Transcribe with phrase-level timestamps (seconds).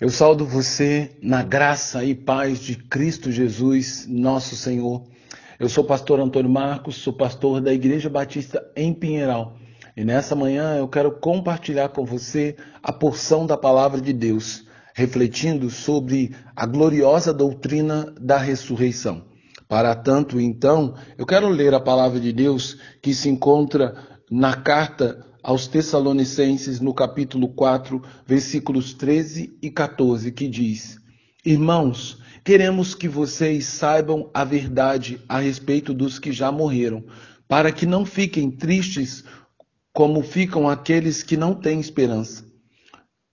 [0.00, 5.02] Eu saldo você na graça e paz de Cristo Jesus, nosso Senhor.
[5.58, 9.56] Eu sou pastor Antônio Marcos, sou pastor da Igreja Batista em Pinheiral.
[9.96, 14.64] E nessa manhã eu quero compartilhar com você a porção da palavra de Deus,
[14.94, 19.24] refletindo sobre a gloriosa doutrina da ressurreição.
[19.66, 23.96] Para tanto, então, eu quero ler a palavra de Deus que se encontra
[24.30, 30.98] na carta aos Tessalonicenses, no capítulo 4, versículos 13 e 14, que diz:
[31.42, 37.02] Irmãos, queremos que vocês saibam a verdade a respeito dos que já morreram,
[37.48, 39.24] para que não fiquem tristes
[39.90, 42.44] como ficam aqueles que não têm esperança.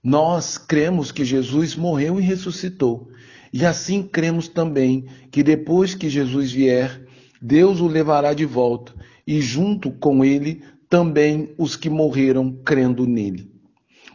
[0.01, 3.09] Nós cremos que Jesus morreu e ressuscitou,
[3.51, 7.05] e assim cremos também que depois que Jesus vier,
[7.41, 8.93] Deus o levará de volta,
[9.27, 10.63] e junto com ele
[10.95, 13.51] também os que morreram crendo nele.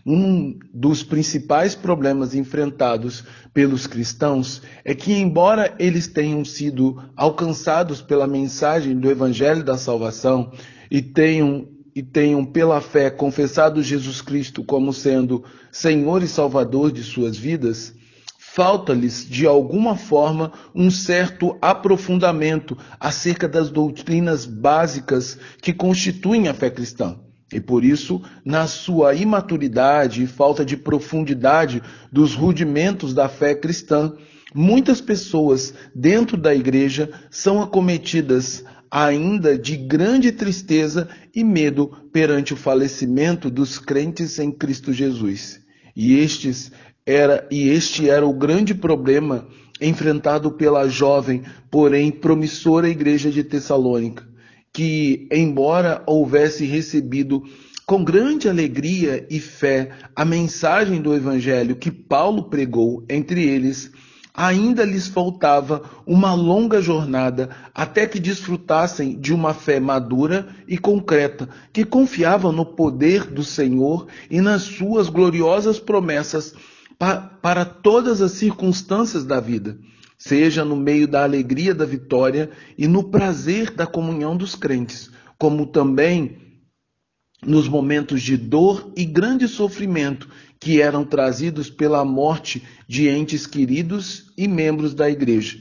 [0.07, 8.27] Um dos principais problemas enfrentados pelos cristãos é que, embora eles tenham sido alcançados pela
[8.27, 10.53] mensagem do Evangelho da Salvação
[10.91, 17.03] e tenham, e tenham pela fé confessado Jesus Cristo como sendo Senhor e Salvador de
[17.03, 17.95] suas vidas,
[18.53, 26.69] falta-lhes, de alguma forma, um certo aprofundamento acerca das doutrinas básicas que constituem a fé
[26.69, 27.17] cristã.
[27.53, 34.13] E por isso, na sua imaturidade e falta de profundidade dos rudimentos da fé cristã,
[34.55, 42.57] muitas pessoas dentro da igreja são acometidas ainda de grande tristeza e medo perante o
[42.57, 45.61] falecimento dos crentes em Cristo Jesus.
[45.95, 46.73] E estes
[47.11, 49.47] era e este era o grande problema
[49.81, 54.29] enfrentado pela jovem, porém promissora igreja de Tessalônica,
[54.73, 57.43] que, embora houvesse recebido
[57.87, 63.91] com grande alegria e fé a mensagem do evangelho que Paulo pregou entre eles,
[64.33, 71.49] ainda lhes faltava uma longa jornada até que desfrutassem de uma fé madura e concreta,
[71.73, 76.55] que confiava no poder do Senhor e nas suas gloriosas promessas
[77.01, 79.79] para todas as circunstâncias da vida,
[80.19, 85.67] seja no meio da alegria da vitória e no prazer da comunhão dos crentes, como
[85.67, 86.37] também
[87.43, 90.29] nos momentos de dor e grande sofrimento
[90.61, 95.59] que eram trazidos pela morte de entes queridos e membros da igreja.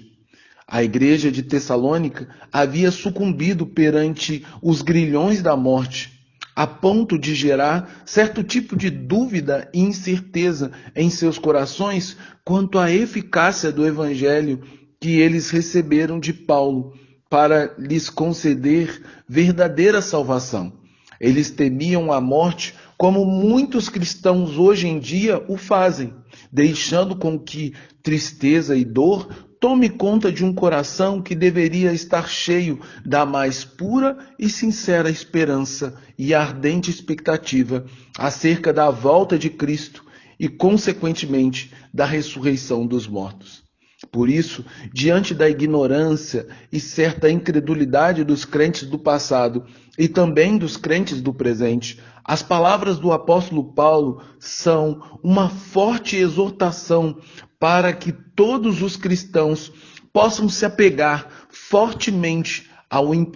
[0.68, 6.19] A igreja de Tessalônica havia sucumbido perante os grilhões da morte
[6.60, 12.92] a ponto de gerar certo tipo de dúvida e incerteza em seus corações quanto à
[12.92, 14.62] eficácia do evangelho
[15.00, 16.94] que eles receberam de Paulo
[17.30, 20.74] para lhes conceder verdadeira salvação.
[21.18, 26.14] Eles temiam a morte como muitos cristãos hoje em dia o fazem,
[26.52, 27.74] deixando com que
[28.04, 34.18] tristeza e dor tome conta de um coração que deveria estar cheio da mais pura
[34.38, 37.86] e sincera esperança e ardente expectativa
[38.18, 40.04] acerca da volta de Cristo
[40.38, 43.59] e, consequentemente, da ressurreição dos mortos.
[44.12, 49.66] Por isso, diante da ignorância e certa incredulidade dos crentes do passado
[49.98, 57.18] e também dos crentes do presente, as palavras do apóstolo Paulo são uma forte exortação
[57.60, 59.72] para que todos os cristãos
[60.14, 62.70] possam se apegar fortemente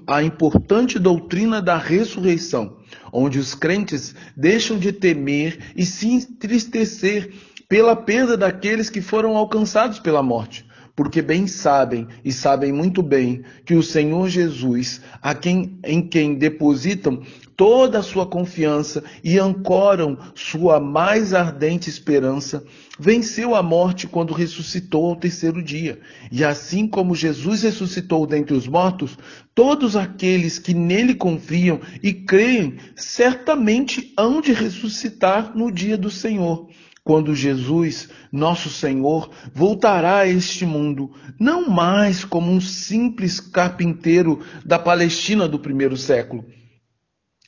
[0.08, 2.78] à importante doutrina da ressurreição,
[3.12, 7.32] onde os crentes deixam de temer e se entristecer
[7.68, 10.66] pela perda daqueles que foram alcançados pela morte,
[10.96, 16.36] porque bem sabem e sabem muito bem que o Senhor Jesus, a quem em quem
[16.36, 17.22] depositam
[17.56, 22.64] toda a sua confiança e ancoram sua mais ardente esperança,
[23.00, 26.00] venceu a morte quando ressuscitou ao terceiro dia.
[26.32, 29.18] E assim como Jesus ressuscitou dentre os mortos,
[29.54, 36.68] todos aqueles que nele confiam e creem certamente hão de ressuscitar no dia do Senhor
[37.04, 44.80] quando Jesus, nosso Senhor, voltará a este mundo, não mais como um simples carpinteiro da
[44.80, 46.46] Palestina do primeiro século,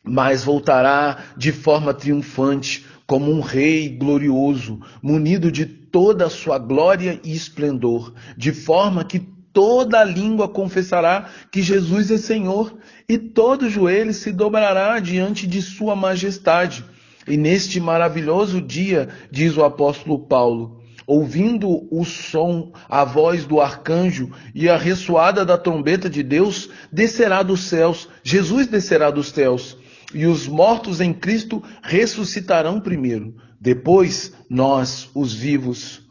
[0.03, 7.19] mas voltará de forma triunfante, como um rei glorioso, munido de toda a sua glória
[7.24, 9.19] e esplendor, de forma que
[9.53, 12.77] toda língua confessará que Jesus é Senhor,
[13.07, 16.83] e todo joelho se dobrará diante de sua majestade.
[17.27, 24.31] E neste maravilhoso dia, diz o apóstolo Paulo, ouvindo o som, a voz do arcanjo
[24.54, 29.77] e a ressoada da trombeta de Deus, descerá dos céus, Jesus descerá dos céus
[30.13, 33.36] e os mortos em Cristo ressuscitarão primeiro.
[33.60, 36.05] Depois, nós, os vivos,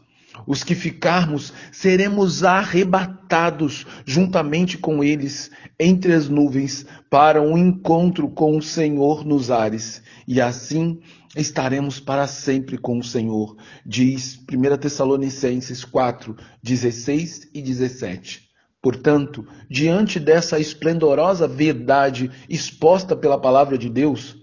[0.47, 8.57] os que ficarmos, seremos arrebatados juntamente com eles entre as nuvens para um encontro com
[8.57, 10.99] o Senhor nos ares, e assim
[11.35, 18.45] estaremos para sempre com o Senhor, diz 1 Tessalonicenses 4, 16 e 17.
[18.81, 24.37] Portanto, diante dessa esplendorosa verdade exposta pela palavra de Deus,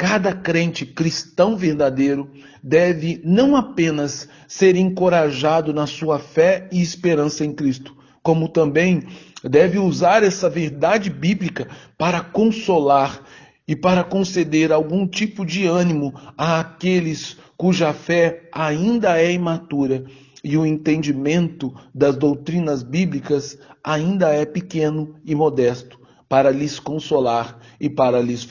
[0.00, 2.30] cada crente cristão verdadeiro
[2.62, 9.02] deve não apenas ser encorajado na sua fé e esperança em Cristo, como também
[9.44, 11.68] deve usar essa verdade bíblica
[11.98, 13.22] para consolar
[13.68, 20.06] e para conceder algum tipo de ânimo àqueles cuja fé ainda é imatura
[20.42, 25.99] e o entendimento das doutrinas bíblicas ainda é pequeno e modesto,
[26.30, 28.48] para lhes consolar e para lhes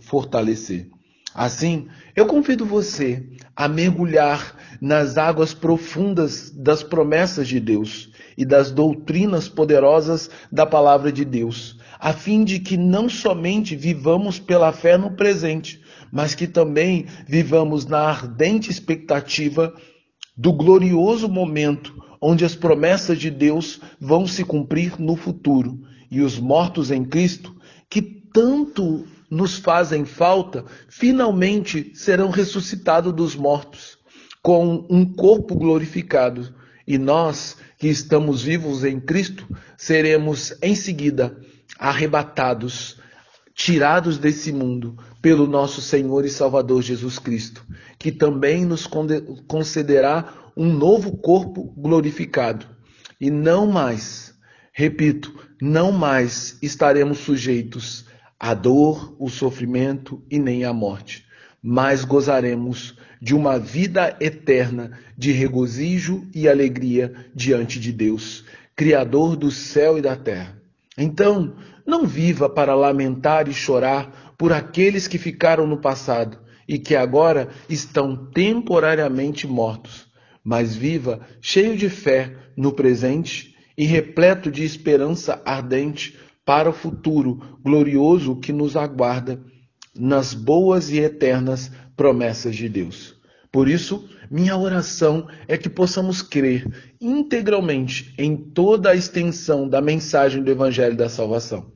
[0.00, 0.90] fortalecer.
[1.32, 1.86] Assim,
[2.16, 3.24] eu convido você
[3.54, 11.12] a mergulhar nas águas profundas das promessas de Deus e das doutrinas poderosas da palavra
[11.12, 15.80] de Deus, a fim de que não somente vivamos pela fé no presente,
[16.10, 19.72] mas que também vivamos na ardente expectativa
[20.36, 26.38] do glorioso momento onde as promessas de Deus vão se cumprir no futuro e os
[26.38, 27.54] mortos em Cristo,
[27.88, 33.98] que tanto nos fazem falta, finalmente serão ressuscitados dos mortos,
[34.42, 36.52] com um corpo glorificado.
[36.86, 39.46] E nós, que estamos vivos em Cristo,
[39.76, 41.36] seremos em seguida
[41.78, 42.98] arrebatados,
[43.54, 47.64] tirados desse mundo pelo nosso Senhor e Salvador Jesus Cristo,
[47.98, 48.88] que também nos
[49.46, 52.66] concederá um novo corpo glorificado.
[53.20, 54.34] E não mais,
[54.72, 58.06] repito, não mais estaremos sujeitos
[58.38, 61.26] à dor, o sofrimento e nem à morte,
[61.62, 68.44] mas gozaremos de uma vida eterna de regozijo e alegria diante de Deus,
[68.74, 70.56] Criador do céu e da terra.
[70.96, 71.54] Então,
[71.86, 77.48] não viva para lamentar e chorar por aqueles que ficaram no passado e que agora
[77.68, 80.06] estão temporariamente mortos,
[80.42, 83.49] mas viva cheio de fé no presente
[83.80, 89.40] e repleto de esperança ardente para o futuro glorioso que nos aguarda
[89.98, 93.16] nas boas e eternas promessas de Deus.
[93.50, 100.42] Por isso, minha oração é que possamos crer integralmente em toda a extensão da mensagem
[100.42, 101.72] do Evangelho da Salvação,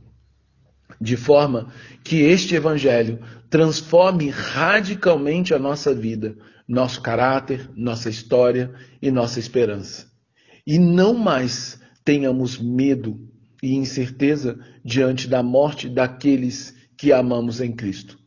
[1.01, 1.73] de forma
[2.05, 3.19] que este Evangelho
[3.49, 6.37] transforme radicalmente a nossa vida,
[6.69, 10.12] nosso caráter, nossa história e nossa esperança.
[10.67, 13.19] E não mais tenhamos medo
[13.62, 18.19] e incerteza diante da morte daqueles que amamos em Cristo.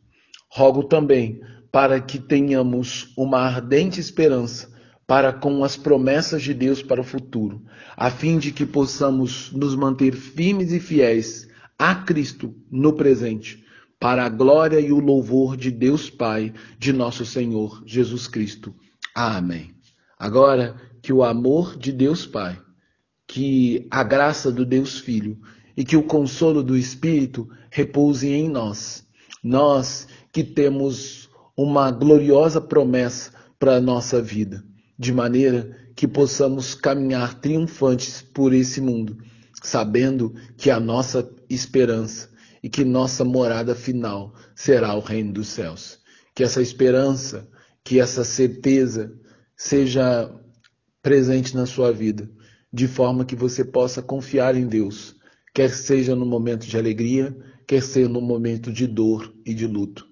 [0.50, 1.40] Rogo também
[1.70, 4.76] para que tenhamos uma ardente esperança
[5.06, 7.62] para com as promessas de Deus para o futuro,
[7.96, 11.48] a fim de que possamos nos manter firmes e fiéis
[11.78, 13.64] a Cristo no presente,
[13.98, 18.74] para a glória e o louvor de Deus Pai, de nosso Senhor Jesus Cristo.
[19.14, 19.74] Amém.
[20.18, 22.58] Agora que o amor de Deus Pai
[23.28, 25.38] que a graça do Deus Filho
[25.76, 29.06] e que o consolo do Espírito repouse em nós.
[29.44, 34.64] Nós que temos uma gloriosa promessa para a nossa vida,
[34.98, 39.18] de maneira que possamos caminhar triunfantes por esse mundo,
[39.62, 42.30] sabendo que a nossa esperança
[42.62, 45.98] e que nossa morada final será o reino dos céus.
[46.34, 47.48] Que essa esperança,
[47.84, 49.12] que essa certeza
[49.56, 50.32] seja
[51.02, 52.30] presente na sua vida
[52.72, 55.16] de forma que você possa confiar em Deus,
[55.54, 60.06] quer seja no momento de alegria, quer seja no momento de dor e de luto,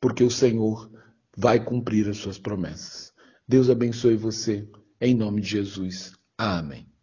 [0.00, 0.90] porque o Senhor
[1.36, 3.12] vai cumprir as suas promessas.
[3.46, 4.68] Deus abençoe você,
[5.00, 6.12] em nome de Jesus.
[6.36, 6.97] Amém.